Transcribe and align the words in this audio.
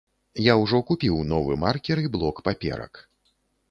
Я 0.43 0.53
ўжо 0.61 0.79
купіў 0.87 1.21
новы 1.33 1.59
маркер 1.67 2.05
і 2.09 2.13
блок 2.19 2.45
паперак. 2.51 2.93